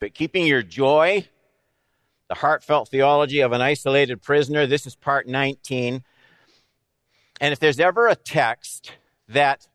[0.00, 1.28] But keeping your joy,
[2.28, 6.02] the heartfelt theology of an isolated prisoner, this is part 19.
[7.40, 8.92] And if there's ever a text
[9.28, 9.68] that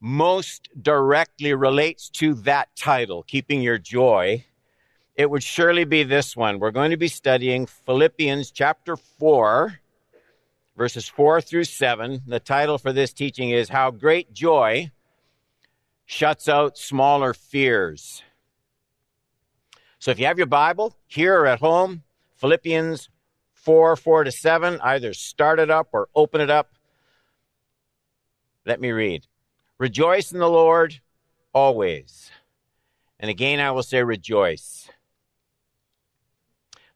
[0.00, 4.44] most directly relates to that title, Keeping Your Joy,
[5.14, 6.58] it would surely be this one.
[6.58, 9.80] We're going to be studying Philippians chapter 4,
[10.76, 12.22] verses 4 through 7.
[12.26, 14.90] The title for this teaching is How Great Joy
[16.04, 18.22] Shuts Out Smaller Fears.
[20.00, 22.02] So if you have your Bible here or at home,
[22.36, 23.10] Philippians
[23.52, 26.70] 4 4 to 7, either start it up or open it up.
[28.64, 29.26] Let me read.
[29.78, 31.00] Rejoice in the Lord
[31.52, 32.30] always.
[33.18, 34.88] And again, I will say rejoice.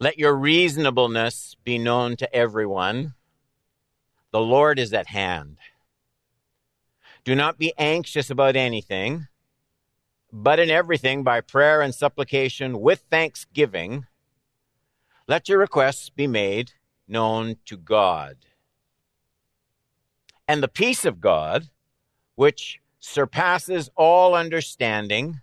[0.00, 3.12] Let your reasonableness be known to everyone.
[4.30, 5.58] The Lord is at hand.
[7.22, 9.28] Do not be anxious about anything,
[10.36, 14.04] but in everything, by prayer and supplication with thanksgiving,
[15.28, 16.72] let your requests be made
[17.06, 18.38] known to God.
[20.48, 21.68] And the peace of God,
[22.34, 25.40] which surpasses all understanding,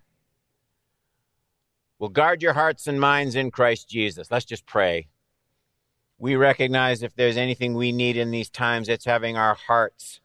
[1.98, 4.30] will guard your hearts and minds in Christ Jesus.
[4.30, 5.08] Let's just pray.
[6.17, 10.20] We recognize if there's anything we need in these times, it's having our hearts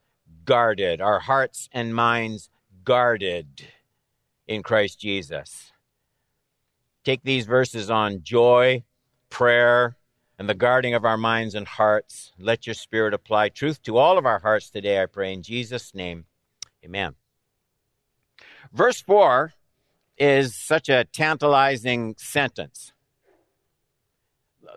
[0.44, 2.50] guarded, our hearts and minds
[2.82, 3.62] guarded
[4.46, 5.72] in Christ Jesus.
[7.04, 8.84] Take these verses on joy,
[9.30, 9.96] prayer,
[10.38, 12.32] and the guarding of our minds and hearts.
[12.38, 15.94] Let your Spirit apply truth to all of our hearts today, I pray, in Jesus'
[15.94, 16.24] name.
[16.84, 17.14] Amen.
[18.72, 19.52] Verse 4
[20.18, 22.92] is such a tantalizing sentence.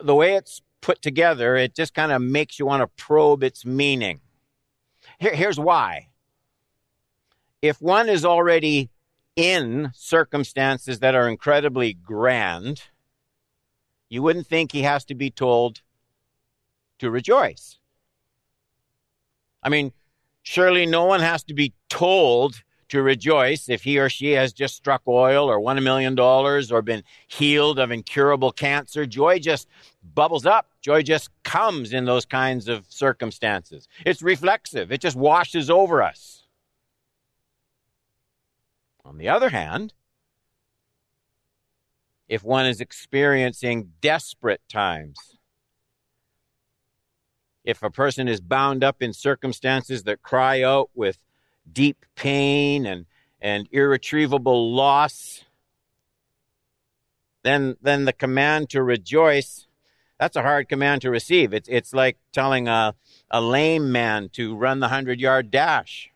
[0.02, 3.66] The way it's put together, it just kind of makes you want to probe its
[3.66, 4.20] meaning.
[5.18, 6.08] Here, here's why.
[7.60, 8.88] If one is already
[9.40, 12.82] in circumstances that are incredibly grand,
[14.10, 15.80] you wouldn't think he has to be told
[16.98, 17.78] to rejoice.
[19.62, 19.92] I mean,
[20.42, 24.74] surely no one has to be told to rejoice if he or she has just
[24.74, 29.06] struck oil or won a million dollars or been healed of incurable cancer.
[29.06, 29.68] Joy just
[30.14, 30.68] bubbles up.
[30.82, 33.88] Joy just comes in those kinds of circumstances.
[34.04, 36.39] It's reflexive, it just washes over us.
[39.10, 39.92] On the other hand,
[42.28, 45.36] if one is experiencing desperate times,
[47.64, 51.18] if a person is bound up in circumstances that cry out with
[51.70, 53.06] deep pain and,
[53.40, 55.42] and irretrievable loss,
[57.42, 59.66] then, then the command to rejoice,
[60.20, 61.52] that's a hard command to receive.
[61.52, 62.94] It's, it's like telling a,
[63.28, 66.12] a lame man to run the 100 yard dash.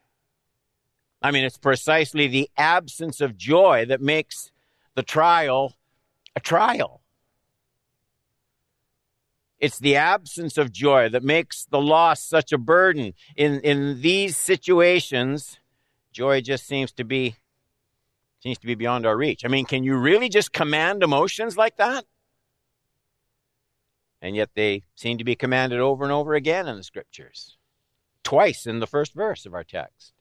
[1.25, 4.53] I mean, it's precisely the absence of joy that makes
[4.95, 5.75] the trial
[6.37, 7.01] a trial.
[9.59, 13.15] It's the absence of joy that makes the loss such a burden.
[13.37, 15.59] In, in these situations,
[16.13, 17.37] joy just seems to be
[18.41, 19.47] seems to be beyond our reach.
[19.47, 22.05] I mean, can you really just command emotions like that?
[24.21, 27.57] And yet they seem to be commanded over and over again in the scriptures.
[28.23, 30.14] Twice in the first verse of our text.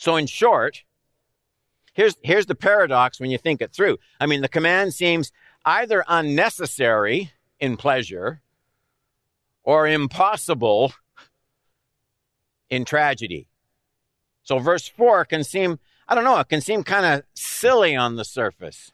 [0.00, 0.82] So in short,
[1.92, 3.98] here's here's the paradox when you think it through.
[4.18, 5.30] I mean, the command seems
[5.66, 8.40] either unnecessary in pleasure
[9.62, 10.94] or impossible
[12.70, 13.48] in tragedy.
[14.42, 15.78] So verse 4 can seem,
[16.08, 18.92] I don't know, it can seem kind of silly on the surface.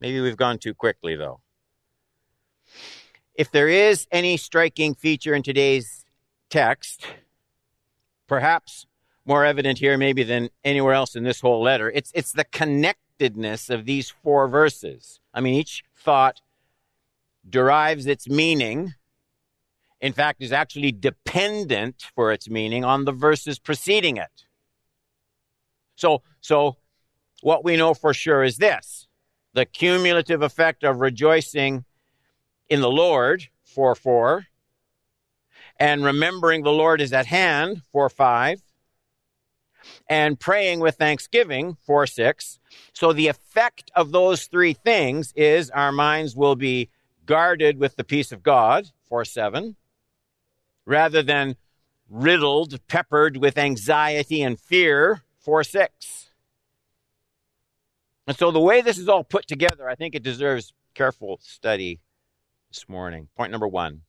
[0.00, 1.40] Maybe we've gone too quickly, though.
[3.34, 6.04] If there is any striking feature in today's
[6.50, 7.04] text,
[8.28, 8.86] perhaps
[9.28, 13.68] more evident here maybe than anywhere else in this whole letter, it's, it's the connectedness
[13.68, 15.20] of these four verses.
[15.34, 16.40] I mean, each thought
[17.48, 18.94] derives its meaning,
[20.00, 24.46] in fact, is actually dependent for its meaning on the verses preceding it.
[25.94, 26.76] So, so
[27.42, 29.06] what we know for sure is this
[29.52, 31.84] the cumulative effect of rejoicing
[32.70, 34.46] in the Lord, 4 4,
[35.78, 38.62] and remembering the Lord is at hand, 4 5,
[40.08, 42.58] and praying with thanksgiving, 4 6.
[42.92, 46.90] So the effect of those three things is our minds will be
[47.26, 49.76] guarded with the peace of God, 4 7,
[50.84, 51.56] rather than
[52.08, 56.30] riddled, peppered with anxiety and fear, 4 6.
[58.26, 62.00] And so the way this is all put together, I think it deserves careful study
[62.70, 63.28] this morning.
[63.36, 64.02] Point number one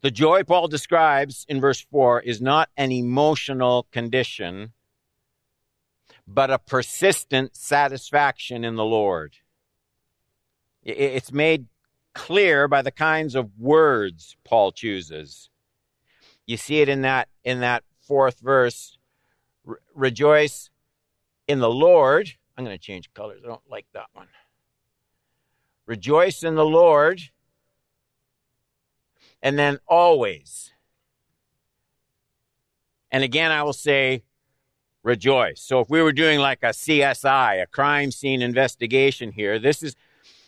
[0.00, 4.72] the joy Paul describes in verse 4 is not an emotional condition,
[6.26, 9.36] but a persistent satisfaction in the Lord.
[10.82, 11.66] It's made
[12.14, 15.50] clear by the kinds of words Paul chooses.
[16.46, 18.98] You see it in that in that fourth verse.
[19.64, 20.70] Re- rejoice
[21.46, 22.30] in the Lord.
[22.56, 23.42] I'm going to change colors.
[23.44, 24.28] I don't like that one.
[25.86, 27.20] Rejoice in the Lord.
[29.42, 30.72] And then always.
[33.10, 34.24] And again, I will say,
[35.02, 35.60] rejoice.
[35.60, 39.96] So if we were doing like a CSI, a crime scene investigation here, this is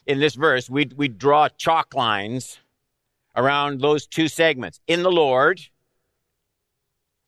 [0.07, 2.59] in this verse, we we draw chalk lines
[3.37, 5.61] around those two segments in the Lord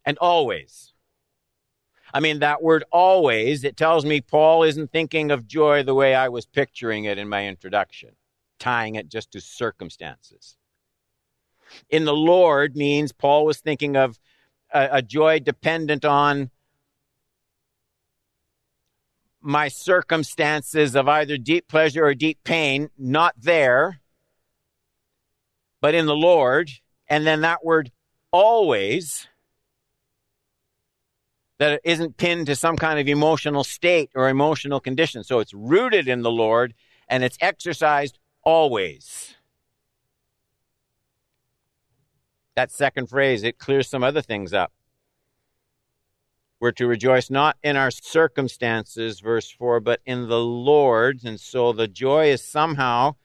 [0.05, 0.93] and always.
[2.15, 6.15] I mean, that word always, it tells me Paul isn't thinking of joy the way
[6.15, 8.11] I was picturing it in my introduction,
[8.59, 10.57] tying it just to circumstances.
[11.89, 14.19] In the Lord means Paul was thinking of
[14.73, 16.51] a, a joy dependent on
[19.41, 24.01] my circumstances of either deep pleasure or deep pain, not there,
[25.81, 26.71] but in the Lord.
[27.09, 27.91] And then that word
[28.31, 29.27] always,
[31.59, 35.23] that isn't pinned to some kind of emotional state or emotional condition.
[35.25, 36.75] So it's rooted in the Lord
[37.09, 39.35] and it's exercised always.
[42.55, 44.73] That second phrase, it clears some other things up.
[46.61, 51.25] We're to rejoice not in our circumstances, verse 4, but in the Lord.
[51.25, 53.17] And so the joy is somehow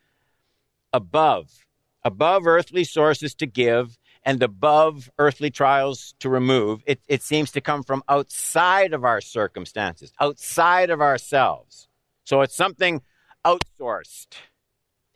[0.91, 1.65] above,
[2.03, 6.81] above earthly sources to give and above earthly trials to remove.
[6.87, 11.87] It, it seems to come from outside of our circumstances, outside of ourselves.
[12.23, 13.03] So it's something
[13.45, 14.35] outsourced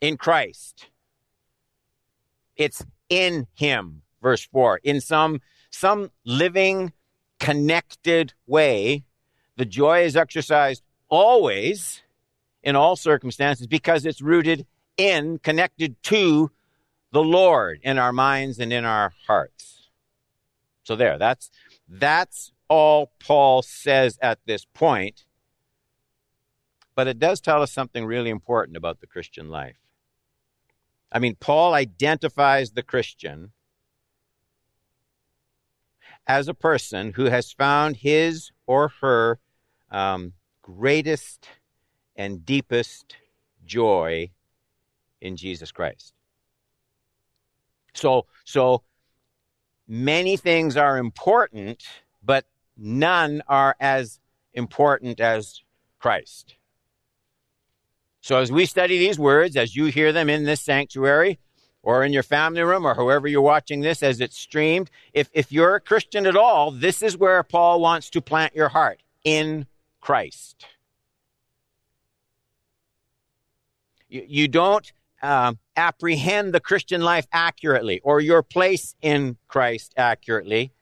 [0.00, 0.86] in Christ.
[2.56, 6.92] It's in Him, verse 4, in some, some living,
[7.38, 9.04] connected way.
[9.56, 12.02] The joy is exercised always
[12.62, 14.66] in all circumstances because it's rooted
[14.96, 16.50] in, connected to
[17.10, 19.90] the Lord in our minds and in our hearts.
[20.82, 21.50] So there, that's,
[21.86, 25.26] that's all Paul says at this point.
[26.94, 29.81] But it does tell us something really important about the Christian life.
[31.12, 33.52] I mean, Paul identifies the Christian
[36.26, 39.38] as a person who has found his or her
[39.90, 40.32] um,
[40.62, 41.46] greatest
[42.16, 43.16] and deepest
[43.66, 44.30] joy
[45.20, 46.14] in Jesus Christ.
[47.92, 48.82] So, so
[49.86, 51.84] many things are important,
[52.22, 54.18] but none are as
[54.54, 55.60] important as
[55.98, 56.56] Christ.
[58.22, 61.38] So as we study these words, as you hear them in this sanctuary,
[61.82, 65.50] or in your family room or whoever you're watching this as it's streamed, if, if
[65.50, 69.66] you're a Christian at all, this is where Paul wants to plant your heart in
[70.00, 70.66] Christ.
[74.08, 80.72] You, you don't uh, apprehend the Christian life accurately or your place in Christ accurately.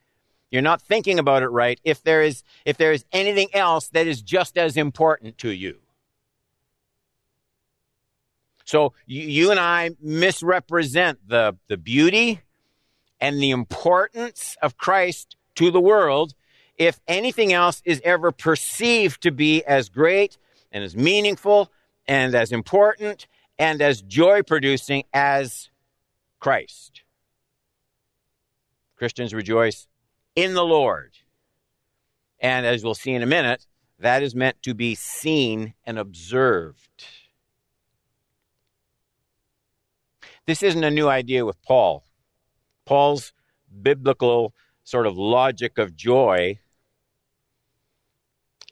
[0.50, 4.06] You're not thinking about it right if there is, if there is anything else that
[4.06, 5.78] is just as important to you.
[8.70, 12.40] So you, you and I misrepresent the, the beauty
[13.20, 16.34] and the importance of Christ to the world
[16.78, 20.38] if anything else is ever perceived to be as great
[20.70, 21.72] and as meaningful
[22.06, 23.26] and as important
[23.58, 25.68] and as joy producing as
[26.38, 27.02] Christ.
[28.94, 29.88] Christians rejoice
[30.36, 31.10] in the Lord.
[32.38, 33.66] And as we'll see in a minute,
[33.98, 37.04] that is meant to be seen and observed.
[40.50, 42.02] This isn't a new idea with Paul.
[42.84, 43.32] Paul's
[43.82, 44.52] biblical
[44.82, 46.58] sort of logic of joy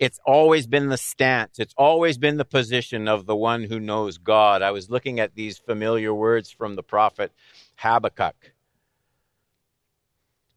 [0.01, 1.61] it's always been the stance.
[1.61, 4.61] It's always been the position of the one who knows God.
[4.61, 7.31] I was looking at these familiar words from the prophet
[7.77, 8.55] Habakkuk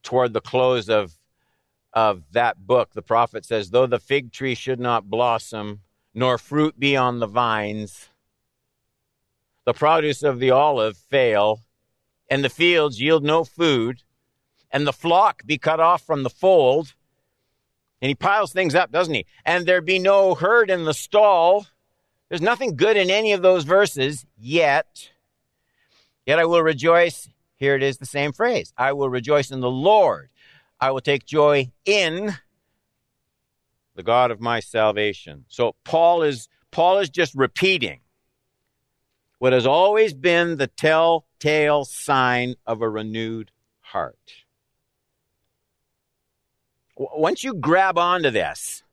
[0.01, 1.13] toward the close of,
[1.93, 2.93] of that book.
[2.93, 5.81] The prophet says, Though the fig tree should not blossom,
[6.15, 8.10] nor fruit be on the vines,
[9.65, 11.61] the produce of the olive fail,
[12.29, 14.03] and the fields yield no food,
[14.71, 16.93] and the flock be cut off from the fold.
[18.01, 19.25] And he piles things up, doesn't he?
[19.45, 21.67] And there be no herd in the stall.
[22.29, 25.11] There's nothing good in any of those verses yet.
[26.25, 27.29] Yet I will rejoice.
[27.57, 28.73] Here it is the same phrase.
[28.75, 30.29] I will rejoice in the Lord.
[30.79, 32.37] I will take joy in
[33.95, 35.45] the God of my salvation.
[35.47, 37.99] So Paul is Paul is just repeating
[39.41, 44.45] what has always been the telltale sign of a renewed heart.
[46.95, 48.83] Once you grab onto this,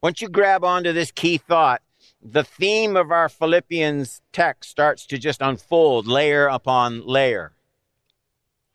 [0.00, 1.82] Once you grab onto this key thought,
[2.22, 7.52] the theme of our Philippians text starts to just unfold layer upon layer.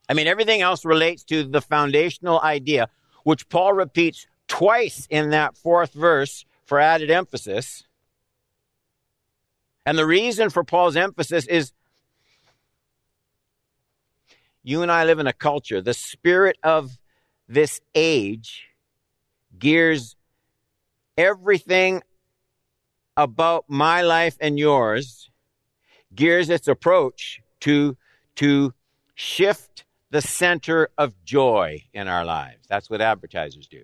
[0.07, 2.89] I mean, everything else relates to the foundational idea,
[3.23, 7.85] which Paul repeats twice in that fourth verse for added emphasis.
[9.85, 11.73] And the reason for Paul's emphasis is
[14.63, 16.97] you and I live in a culture, the spirit of
[17.47, 18.69] this age
[19.59, 20.15] gears
[21.17, 22.01] everything
[23.15, 25.29] about my life and yours,
[26.15, 27.97] gears its approach to,
[28.35, 28.73] to
[29.15, 32.65] shift the center of joy in our lives.
[32.69, 33.83] That's what advertisers do.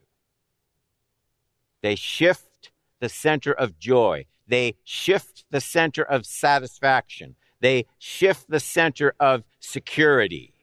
[1.82, 4.26] They shift the center of joy.
[4.50, 7.36] They shift the center of satisfaction.
[7.62, 10.54] They shift the center of security.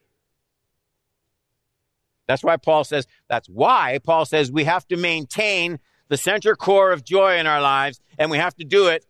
[2.27, 5.79] That's why Paul says, that's why Paul says we have to maintain
[6.09, 9.05] the center core of joy in our lives, and we have to do it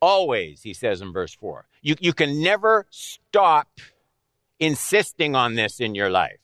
[0.00, 1.66] always, he says in verse 4.
[1.82, 3.80] You, you can never stop
[4.60, 6.38] insisting on this in your life.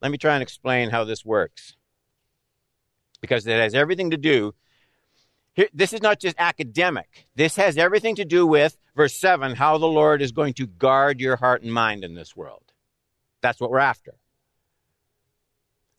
[0.00, 1.76] Let me try and explain how this works.
[3.26, 4.54] Because it has everything to do.
[5.54, 7.26] Here, this is not just academic.
[7.34, 11.20] This has everything to do with, verse 7, how the Lord is going to guard
[11.20, 12.72] your heart and mind in this world.
[13.40, 14.14] That's what we're after.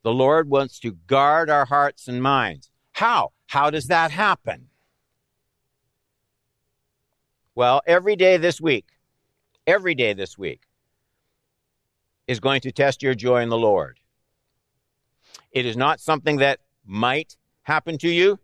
[0.03, 2.69] The Lord wants to guard our hearts and minds.
[2.93, 3.33] How?
[3.47, 4.69] How does that happen?
[7.55, 8.85] Well, every day this week,
[9.65, 10.61] every day this week
[12.27, 13.99] is going to test your joy in the Lord.
[15.51, 18.39] It is not something that might happen to you.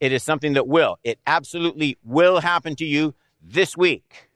[0.00, 0.98] It is something that will.
[1.04, 4.28] It absolutely will happen to you this week.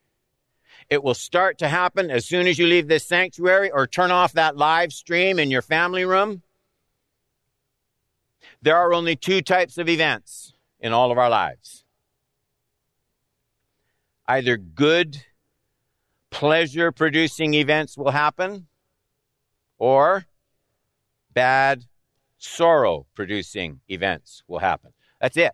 [0.89, 4.33] It will start to happen as soon as you leave this sanctuary or turn off
[4.33, 6.43] that live stream in your family room.
[8.63, 11.85] There are only two types of events in all of our lives
[14.27, 15.25] either good,
[16.31, 18.67] pleasure producing events will happen,
[19.79, 20.27] or
[21.33, 21.85] bad,
[22.39, 24.93] sorrow producing events will happen.
[25.21, 25.53] That's it.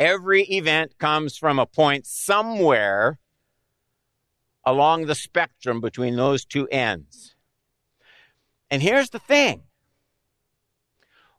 [0.00, 3.18] Every event comes from a point somewhere
[4.64, 7.34] along the spectrum between those two ends.
[8.70, 9.62] And here's the thing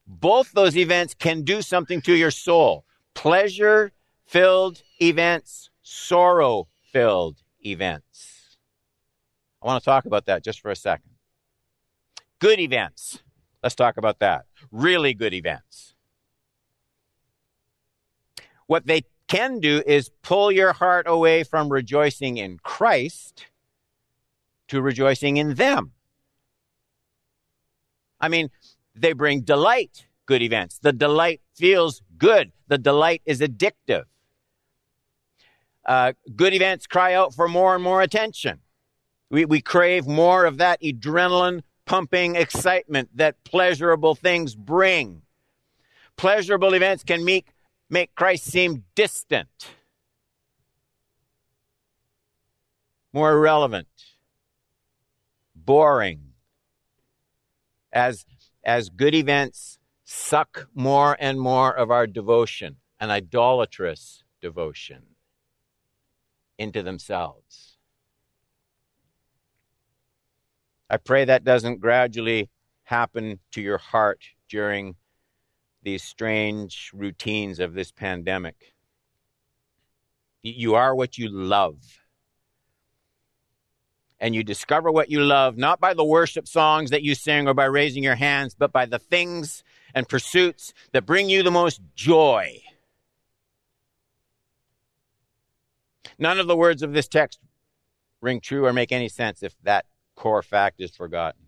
[0.07, 3.91] both those events can do something to your soul pleasure
[4.25, 8.57] filled events, sorrow filled events.
[9.61, 11.14] I want to talk about that just for a second.
[12.45, 13.23] Good events.
[13.63, 14.45] Let's talk about that.
[14.71, 15.95] Really good events.
[18.67, 23.47] What they can do is pull your heart away from rejoicing in Christ
[24.67, 25.93] to rejoicing in them.
[28.21, 28.51] I mean,
[28.93, 30.77] they bring delight, good events.
[30.77, 32.51] The delight feels good.
[32.67, 34.03] The delight is addictive.
[35.83, 38.59] Uh, good events cry out for more and more attention.
[39.31, 45.21] We, we crave more of that adrenaline pumping excitement that pleasurable things bring.
[46.17, 47.47] Pleasurable events can make,
[47.89, 49.69] make Christ seem distant,
[53.13, 53.87] more irrelevant,
[55.55, 56.33] boring,
[57.91, 58.25] as,
[58.63, 65.01] as good events suck more and more of our devotion, an idolatrous devotion,
[66.57, 67.64] into themselves.
[70.89, 72.49] I pray that doesn't gradually
[72.83, 74.95] happen to your heart during
[75.81, 78.73] these strange routines of this pandemic.
[80.43, 81.77] You are what you love
[84.19, 87.53] and you discover what you love not by the worship songs that you sing or
[87.53, 89.63] by raising your hands, but by the things
[89.93, 92.59] and pursuits that bring you the most joy.
[96.17, 97.39] None of the words of this text
[98.21, 101.41] ring true or make any sense if that core fact is forgotten.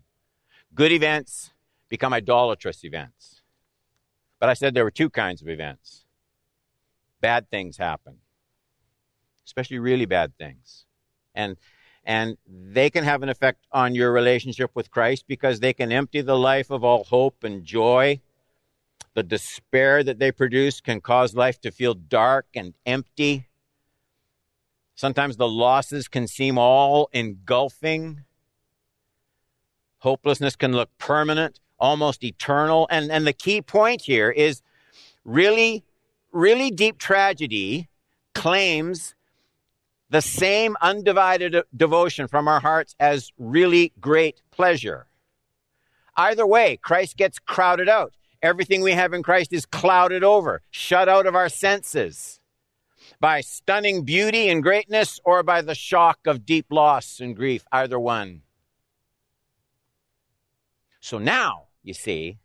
[0.74, 1.52] Good events
[1.88, 3.42] become idolatrous events.
[4.38, 6.04] But I said there were two kinds of events.
[7.20, 8.18] Bad things happen,
[9.44, 10.84] especially really bad things.
[11.34, 11.56] And
[12.04, 16.22] and they can have an effect on your relationship with Christ because they can empty
[16.22, 18.20] the life of all hope and joy.
[19.14, 23.48] The despair that they produce can cause life to feel dark and empty.
[24.94, 28.24] Sometimes the losses can seem all engulfing.
[29.98, 32.86] Hopelessness can look permanent, almost eternal.
[32.90, 34.62] And, and the key point here is
[35.24, 35.84] really,
[36.32, 37.88] really deep tragedy
[38.34, 39.14] claims
[40.10, 45.06] the same undivided devotion from our hearts as really great pleasure.
[46.16, 48.14] Either way, Christ gets crowded out.
[48.42, 52.40] Everything we have in Christ is clouded over, shut out of our senses
[53.20, 57.98] by stunning beauty and greatness or by the shock of deep loss and grief, either
[57.98, 58.42] one.
[61.00, 62.38] So now, you see,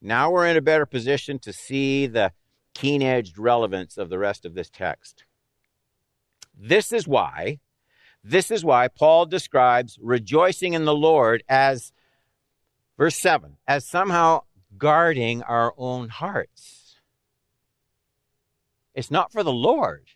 [0.00, 2.32] now we're in a better position to see the
[2.74, 5.24] keen edged relevance of the rest of this text.
[6.58, 7.60] This is why,
[8.22, 11.92] this is why Paul describes rejoicing in the Lord as,
[12.98, 14.42] verse 7, as somehow
[14.76, 16.96] guarding our own hearts.
[18.94, 20.06] It's not for the Lord.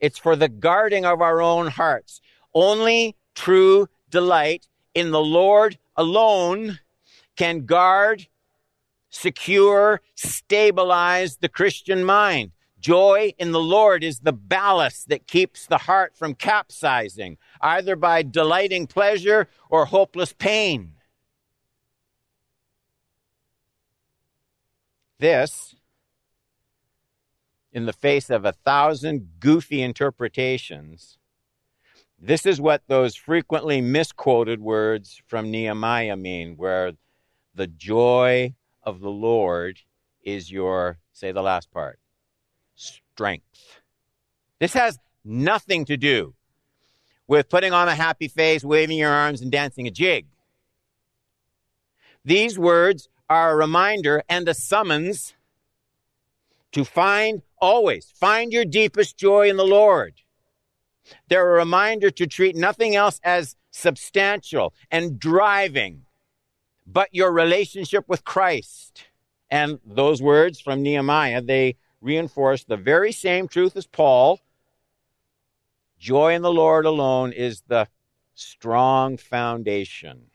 [0.00, 2.20] It's for the guarding of our own hearts.
[2.54, 6.78] Only true delight in the Lord alone
[7.36, 8.28] can guard,
[9.10, 12.52] secure, stabilize the Christian mind.
[12.78, 18.22] Joy in the Lord is the ballast that keeps the heart from capsizing, either by
[18.22, 20.92] delighting pleasure or hopeless pain.
[25.18, 25.74] This,
[27.72, 31.16] in the face of a thousand goofy interpretations,
[32.26, 36.92] this is what those frequently misquoted words from Nehemiah mean, where
[37.54, 39.80] the joy of the Lord
[40.22, 41.98] is your, say the last part,
[42.74, 43.80] strength.
[44.58, 46.34] This has nothing to do
[47.26, 50.26] with putting on a happy face, waving your arms, and dancing a jig.
[52.24, 55.34] These words are a reminder and a summons
[56.72, 60.14] to find always find your deepest joy in the Lord.
[61.28, 66.04] They're a reminder to treat nothing else as substantial and driving
[66.86, 69.04] but your relationship with Christ.
[69.50, 74.40] And those words from Nehemiah, they reinforce the very same truth as Paul.
[75.98, 77.88] Joy in the Lord alone is the
[78.34, 80.26] strong foundation.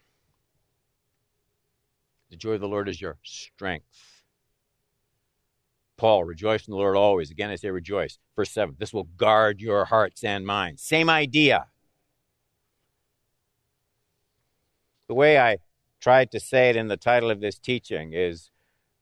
[2.30, 4.09] The joy of the Lord is your strength.
[6.00, 7.30] Paul, rejoice in the Lord always.
[7.30, 8.18] Again, I say rejoice.
[8.36, 10.82] Verse 7 this will guard your hearts and minds.
[10.82, 11.66] Same idea.
[15.08, 15.58] The way I
[16.00, 18.50] tried to say it in the title of this teaching is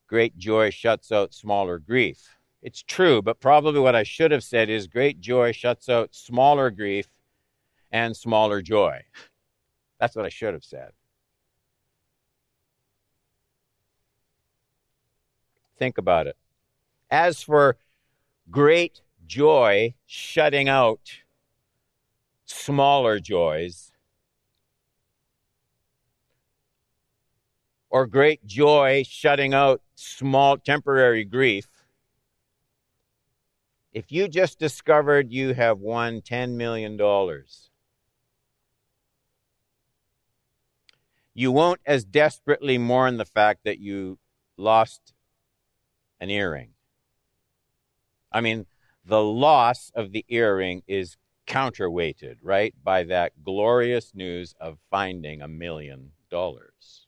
[0.07, 2.27] Great Joy Shuts Out Smaller Grief.
[2.61, 6.71] It's true, but probably what I should have said is Great Joy shuts out smaller
[6.71, 7.07] grief
[7.91, 9.01] and smaller joy.
[9.99, 10.91] That's what I should have said.
[15.77, 16.35] Think about it.
[17.09, 17.77] As for
[18.51, 21.01] great joy shutting out
[22.45, 23.91] smaller joys,
[27.89, 31.67] or great joy shutting out small temporary grief,
[33.93, 36.99] if you just discovered you have won $10 million,
[41.33, 44.19] you won't as desperately mourn the fact that you
[44.57, 45.13] lost
[46.19, 46.73] an earring.
[48.31, 48.65] I mean,
[49.05, 55.47] the loss of the earring is counterweighted, right, by that glorious news of finding a
[55.47, 57.07] million dollars.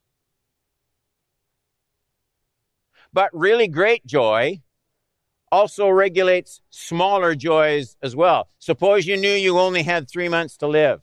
[3.12, 4.62] But really great joy
[5.52, 8.50] also regulates smaller joys as well.
[8.60, 11.02] Suppose you knew you only had three months to live.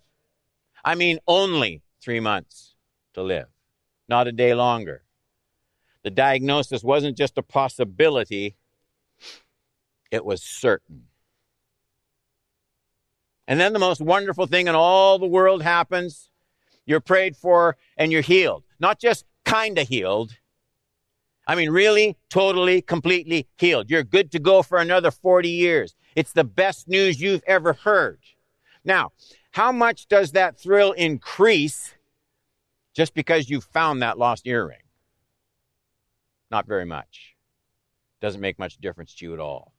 [0.85, 2.75] I mean, only three months
[3.15, 3.49] to live,
[4.09, 5.03] not a day longer.
[6.05, 8.57] The diagnosis wasn't just a possibility,
[10.11, 11.05] it was certain.
[13.49, 16.31] And then the most wonderful thing in all the world happens.
[16.85, 18.65] You're prayed for and you're healed.
[18.81, 20.37] Not just kind of healed.
[21.47, 23.89] I mean, really, totally, completely healed.
[23.89, 25.95] You're good to go for another 40 years.
[26.17, 28.19] It's the best news you've ever heard.
[28.85, 29.13] Now,
[29.53, 31.95] how much does that thrill increase
[32.95, 34.83] just because you found that lost earring?
[36.51, 37.37] Not very much.
[38.21, 39.73] Doesn't make much difference to you at all.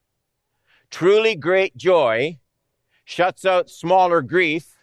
[0.90, 2.38] Truly great joy
[3.04, 4.76] shuts out smaller grief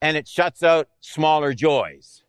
[0.00, 2.24] and it shuts out smaller joys.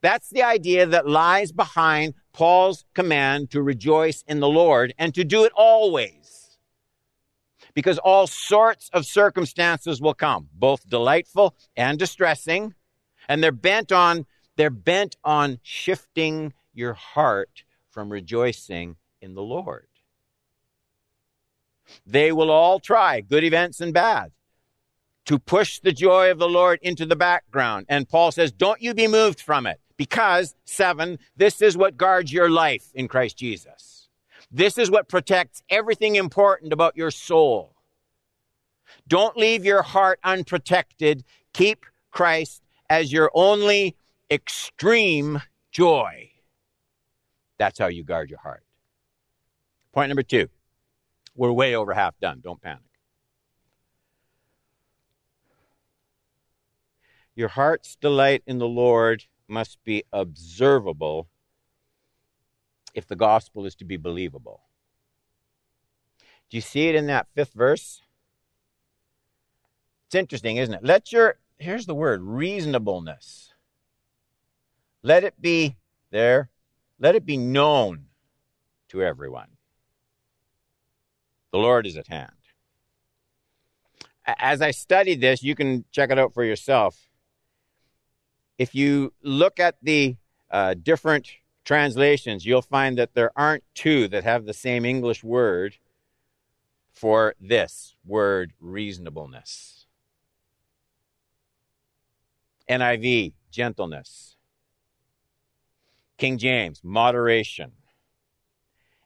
[0.00, 5.24] That's the idea that lies behind Paul's command to rejoice in the Lord and to
[5.24, 6.58] do it always.
[7.74, 12.74] Because all sorts of circumstances will come, both delightful and distressing,
[13.28, 19.88] and they're bent on they're bent on shifting your heart from rejoicing in the Lord.
[22.06, 24.32] They will all try, good events and bad,
[25.26, 27.86] to push the joy of the Lord into the background.
[27.88, 29.80] And Paul says, don't you be moved from it.
[29.96, 34.08] Because, seven, this is what guards your life in Christ Jesus.
[34.50, 37.76] This is what protects everything important about your soul.
[39.06, 41.24] Don't leave your heart unprotected.
[41.52, 43.96] Keep Christ as your only
[44.30, 46.30] extreme joy.
[47.58, 48.64] That's how you guard your heart.
[49.92, 50.48] Point number two.
[51.36, 52.40] We're way over half done.
[52.42, 52.82] Don't panic.
[57.34, 61.28] Your heart's delight in the Lord must be observable
[62.94, 64.62] if the gospel is to be believable.
[66.48, 68.00] Do you see it in that fifth verse?
[70.06, 70.84] It's interesting, isn't it?
[70.84, 73.52] Let your, here's the word, reasonableness.
[75.02, 75.76] Let it be
[76.10, 76.50] there,
[77.00, 78.06] let it be known
[78.88, 79.53] to everyone.
[81.54, 82.32] The Lord is at hand.
[84.26, 87.08] As I studied this, you can check it out for yourself.
[88.58, 90.16] If you look at the
[90.50, 91.28] uh, different
[91.64, 95.76] translations, you'll find that there aren't two that have the same English word
[96.92, 99.86] for this word reasonableness.
[102.68, 104.34] NIV, gentleness.
[106.18, 107.74] King James, moderation.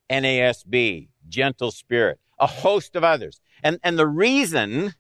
[0.09, 2.19] NASB, gentle spirit.
[2.41, 3.41] A host of others.
[3.63, 4.95] And, and the reason,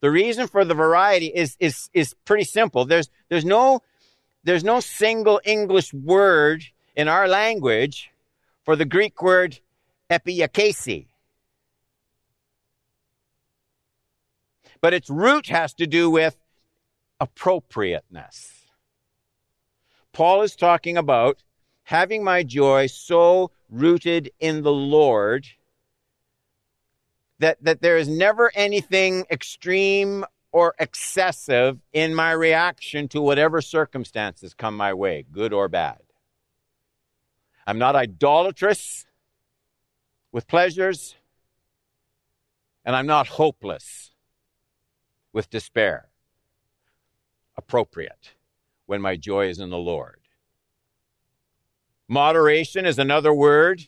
[0.00, 2.84] the reason for the variety is, is, is pretty simple.
[2.84, 3.82] There's, there's no,
[4.44, 6.64] there's no single English word
[6.96, 8.10] in our language
[8.64, 9.60] for the Greek word
[10.10, 11.06] epiakesi.
[14.80, 16.36] But its root has to do with
[17.20, 18.52] appropriateness.
[20.12, 21.42] Paul is talking about
[21.84, 25.46] having my joy so rooted in the Lord
[27.38, 34.54] that, that there is never anything extreme or excessive in my reaction to whatever circumstances
[34.54, 35.98] come my way, good or bad.
[37.66, 39.04] I'm not idolatrous
[40.32, 41.16] with pleasures,
[42.84, 44.12] and I'm not hopeless
[45.32, 46.08] with despair.
[47.56, 48.34] Appropriate
[48.86, 50.20] when my joy is in the Lord.
[52.08, 53.82] Moderation is another word,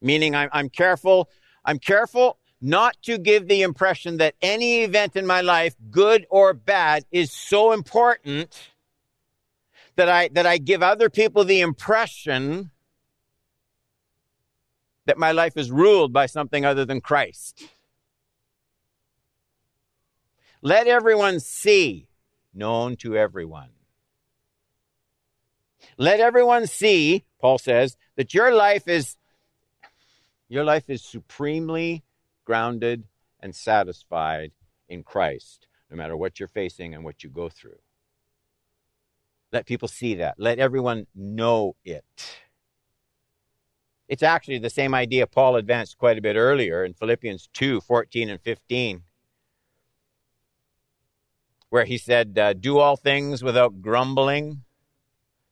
[0.00, 1.28] meaning I'm, I'm careful.
[1.64, 6.54] I'm careful not to give the impression that any event in my life, good or
[6.54, 8.70] bad, is so important
[9.96, 12.70] that I, that I give other people the impression
[15.06, 17.64] that my life is ruled by something other than Christ.
[20.62, 22.06] Let everyone see,
[22.54, 23.70] known to everyone.
[25.98, 29.16] Let everyone see, Paul says, that your life is
[30.52, 32.04] your life is supremely
[32.44, 33.04] grounded
[33.40, 34.52] and satisfied
[34.86, 37.78] in Christ, no matter what you're facing and what you go through.
[39.50, 40.34] Let people see that.
[40.36, 42.04] Let everyone know it.
[44.08, 48.28] It's actually the same idea Paul advanced quite a bit earlier in Philippians 2 14
[48.28, 49.04] and 15
[51.70, 54.64] where he said, uh, "Do all things without grumbling."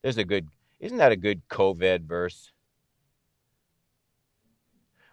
[0.02, 2.52] There's a good, isn't that a good COVID verse?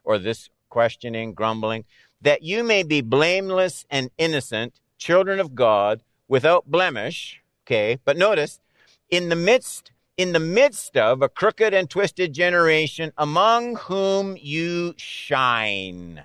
[0.08, 1.84] Or this questioning, grumbling,
[2.22, 7.42] that you may be blameless and innocent, children of God, without blemish.
[7.66, 8.62] Okay, but notice,
[9.10, 14.94] in the midst, in the midst of a crooked and twisted generation, among whom you
[14.96, 16.24] shine,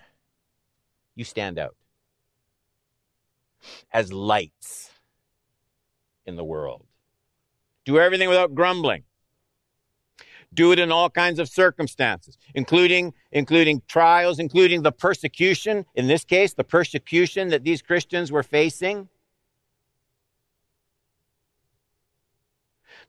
[1.17, 1.75] you stand out
[3.93, 4.93] as lights
[6.25, 6.87] in the world.
[7.85, 9.03] Do everything without grumbling.
[10.55, 16.25] Do it in all kinds of circumstances, including, including trials, including the persecution, in this
[16.25, 19.09] case, the persecution that these Christians were facing.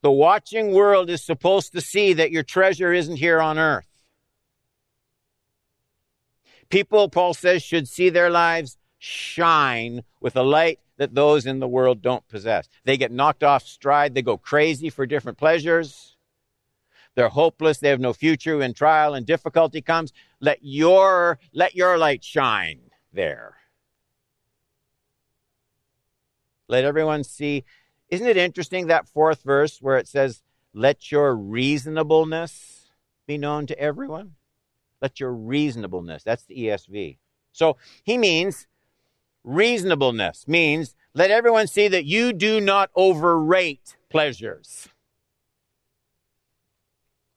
[0.02, 3.88] The watching world is supposed to see that your treasure isn't here on earth.
[6.70, 11.68] People, Paul says, should see their lives shine with a light that those in the
[11.68, 12.68] world don't possess.
[12.84, 16.13] They get knocked off stride, they go crazy for different pleasures.
[17.16, 20.14] They're hopeless, they have no future when trial and difficulty comes.
[20.40, 22.80] Let your let your light shine
[23.12, 23.56] there.
[26.68, 27.66] Let everyone see.
[28.10, 30.42] Isn't it interesting that fourth verse where it says,
[30.74, 32.90] Let your reasonableness
[33.28, 34.36] be known to everyone?
[35.02, 36.24] Let your reasonableness.
[36.24, 37.18] That's the ESV.
[37.52, 38.68] So he means
[39.44, 44.88] reasonableness means let everyone see that you do not overrate pleasures.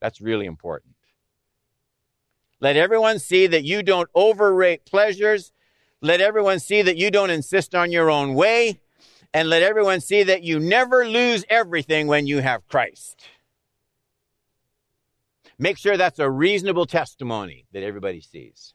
[0.01, 0.95] That's really important.
[2.61, 5.53] Let everyone see that you don't overrate pleasures.
[6.01, 8.81] Let everyone see that you don't insist on your own way.
[9.35, 13.23] And let everyone see that you never lose everything when you have Christ.
[15.59, 18.75] Make sure that's a reasonable testimony that everybody sees.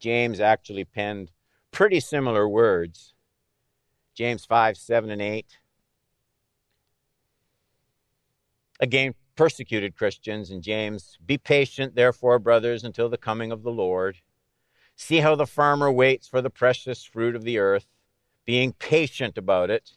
[0.00, 1.30] James actually penned
[1.70, 3.14] pretty similar words.
[4.14, 5.57] James 5, 7, and 8.
[8.80, 11.18] Again, persecuted Christians in James.
[11.24, 14.18] Be patient, therefore, brothers, until the coming of the Lord.
[14.96, 17.86] See how the farmer waits for the precious fruit of the earth,
[18.44, 19.92] being patient about it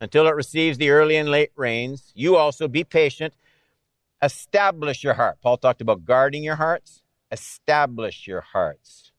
[0.00, 2.12] until it receives the early and late rains.
[2.14, 3.34] You also be patient.
[4.22, 5.38] Establish your heart.
[5.42, 7.02] Paul talked about guarding your hearts.
[7.30, 9.12] Establish your hearts,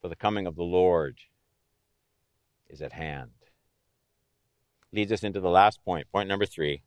[0.00, 1.18] for the coming of the Lord
[2.68, 3.30] is at hand.
[4.92, 6.82] Leads us into the last point, point number three.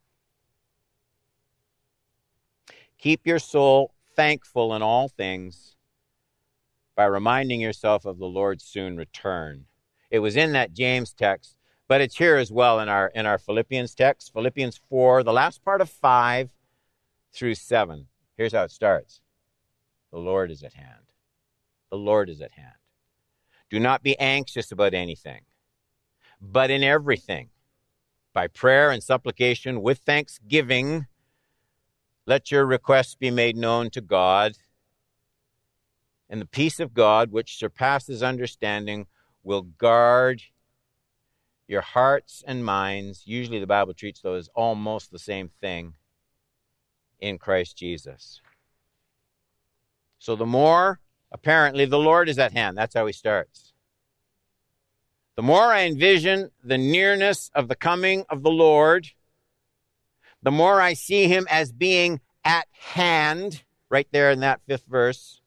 [2.99, 5.77] Keep your soul thankful in all things
[6.95, 9.65] by reminding yourself of the Lord's soon return.
[10.11, 11.55] It was in that James text,
[11.87, 15.63] but it's here as well in our in our Philippians text, Philippians 4, the last
[15.63, 16.49] part of 5
[17.31, 18.07] through 7.
[18.35, 19.21] Here's how it starts.
[20.11, 21.13] The Lord is at hand.
[21.89, 22.73] The Lord is at hand.
[23.69, 25.41] Do not be anxious about anything,
[26.41, 27.49] but in everything,
[28.33, 31.07] by prayer and supplication with thanksgiving,
[32.29, 34.53] let your requests be made known to God.
[36.29, 39.07] And the peace of God, which surpasses understanding,
[39.43, 40.43] will guard
[41.67, 43.23] your hearts and minds.
[43.25, 45.95] Usually the Bible treats those almost the same thing
[47.19, 48.41] in Christ Jesus.
[50.19, 50.99] So the more,
[51.31, 52.77] apparently, the Lord is at hand.
[52.77, 53.73] That's how he starts.
[55.35, 59.07] The more I envision the nearness of the coming of the Lord,
[60.43, 65.41] the more I see him as being at hand, right there in that fifth verse,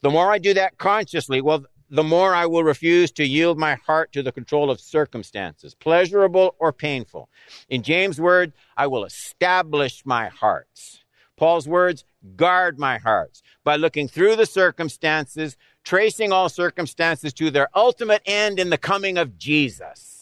[0.00, 3.74] the more I do that consciously, well, the more I will refuse to yield my
[3.74, 7.28] heart to the control of circumstances, pleasurable or painful.
[7.68, 11.04] In James' word, I will establish my hearts.
[11.36, 12.04] Paul's words,
[12.36, 18.58] guard my hearts by looking through the circumstances, tracing all circumstances to their ultimate end
[18.58, 20.21] in the coming of Jesus.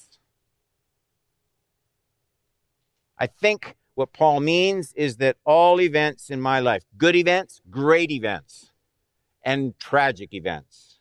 [3.20, 8.10] I think what Paul means is that all events in my life, good events, great
[8.10, 8.72] events,
[9.44, 11.00] and tragic events,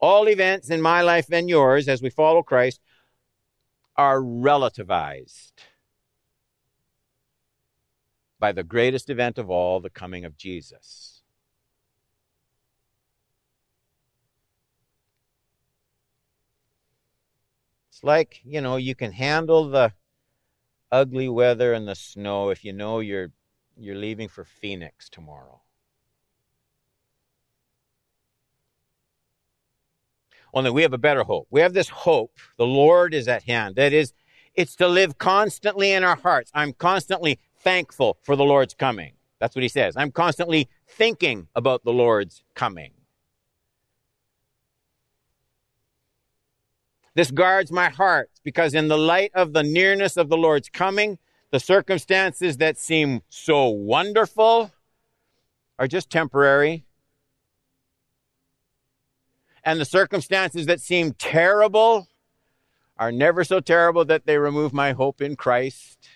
[0.00, 2.80] all events in my life and yours as we follow Christ
[3.96, 5.52] are relativized
[8.38, 11.22] by the greatest event of all, the coming of Jesus.
[17.90, 19.92] It's like, you know, you can handle the
[20.90, 23.30] ugly weather and the snow if you know you're
[23.78, 25.60] you're leaving for Phoenix tomorrow.
[30.54, 31.46] Only we have a better hope.
[31.50, 32.32] We have this hope.
[32.56, 33.76] The Lord is at hand.
[33.76, 34.14] That is,
[34.54, 36.50] it's to live constantly in our hearts.
[36.54, 39.12] I'm constantly thankful for the Lord's coming.
[39.38, 39.98] That's what he says.
[39.98, 42.92] I'm constantly thinking about the Lord's coming.
[47.16, 51.18] This guards my heart because, in the light of the nearness of the Lord's coming,
[51.50, 54.70] the circumstances that seem so wonderful
[55.78, 56.84] are just temporary.
[59.64, 62.06] And the circumstances that seem terrible
[62.98, 66.10] are never so terrible that they remove my hope in Christ.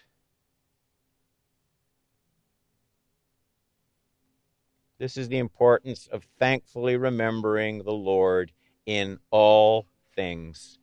[4.98, 8.52] This is the importance of thankfully remembering the Lord
[8.84, 10.79] in all things.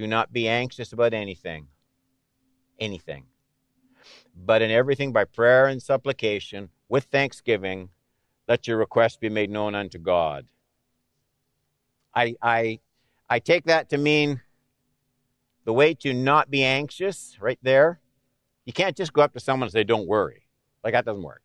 [0.00, 1.66] Do not be anxious about anything.
[2.78, 3.24] Anything.
[4.34, 7.90] But in everything by prayer and supplication, with thanksgiving,
[8.48, 10.46] let your requests be made known unto God.
[12.14, 12.80] I, I,
[13.28, 14.40] I take that to mean
[15.66, 18.00] the way to not be anxious, right there.
[18.64, 20.46] You can't just go up to someone and say, Don't worry.
[20.82, 21.42] Like, that doesn't work.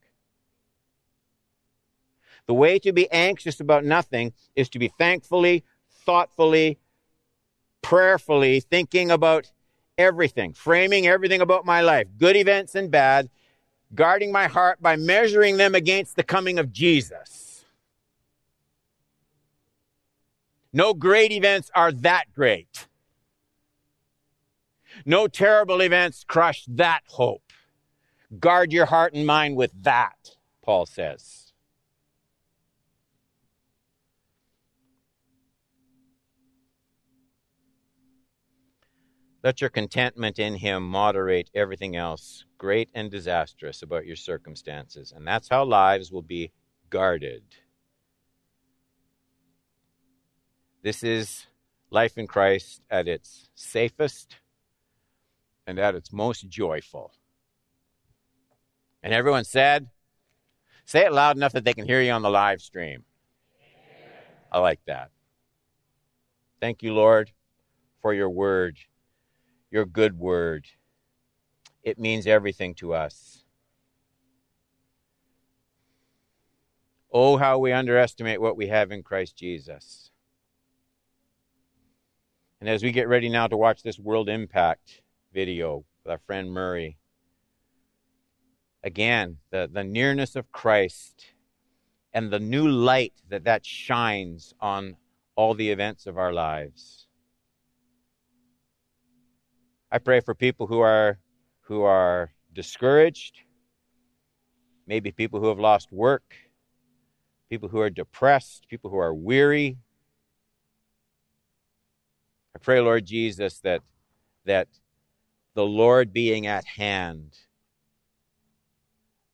[2.48, 6.80] The way to be anxious about nothing is to be thankfully, thoughtfully,
[7.86, 9.52] prayerfully thinking about
[9.96, 13.30] everything, framing everything about my life, good events and bad,
[13.94, 17.64] guarding my heart by measuring them against the coming of Jesus.
[20.74, 22.88] No great events are that great.
[25.06, 27.54] No terrible events crush that hope.
[28.40, 30.32] Guard your heart and mind with that,
[30.64, 31.45] Paul says.
[39.46, 45.14] Let your contentment in Him moderate everything else, great and disastrous, about your circumstances.
[45.16, 46.52] And that's how lives will be
[46.90, 47.44] guarded.
[50.82, 51.46] This is
[51.92, 54.38] life in Christ at its safest
[55.68, 57.12] and at its most joyful.
[59.04, 59.90] And everyone said,
[60.86, 63.04] say it loud enough that they can hear you on the live stream.
[64.52, 65.12] I like that.
[66.60, 67.32] Thank you, Lord,
[68.02, 68.80] for your word,
[69.76, 70.68] your good word.
[71.84, 73.44] It means everything to us.
[77.12, 80.12] Oh, how we underestimate what we have in Christ Jesus.
[82.62, 85.02] And as we get ready now to watch this World Impact
[85.34, 86.98] video with our friend Murray,
[88.82, 91.34] again, the, the nearness of Christ
[92.14, 94.96] and the new light that that shines on
[95.36, 97.05] all the events of our lives.
[99.92, 101.20] I pray for people who are
[101.62, 103.40] who are discouraged,
[104.88, 106.36] maybe people who have lost work,
[107.50, 109.78] people who are depressed, people who are weary.
[112.56, 113.82] I pray, Lord Jesus, that
[114.46, 114.68] that
[115.56, 117.38] the Lord being at hand,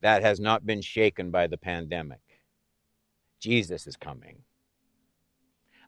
[0.02, 2.22] that has not been shaken by the pandemic.
[3.40, 4.44] Jesus is coming.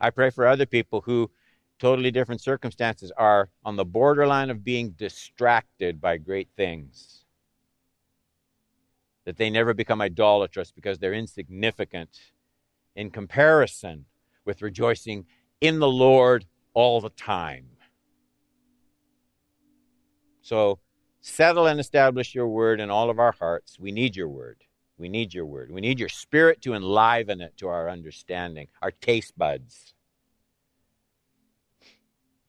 [0.02, 1.30] I pray for other people who,
[1.80, 7.26] totally different circumstances, are on the borderline of being distracted by great things.
[9.26, 12.20] That they never become idolatrous because they're insignificant
[12.96, 14.06] in comparison
[14.46, 15.26] with rejoicing
[15.62, 17.66] in the Lord all the time.
[20.42, 20.80] So,
[21.22, 23.80] settle and establish your word in all of our hearts.
[23.80, 24.58] We need your word.
[24.98, 25.72] We need your word.
[25.72, 29.94] We need your spirit to enliven it to our understanding, our taste buds.